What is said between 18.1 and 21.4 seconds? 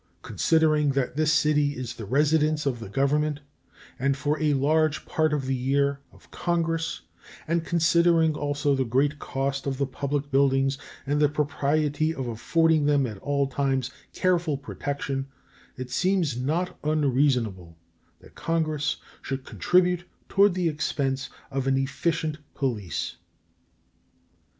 that Congress should contribute toward the expense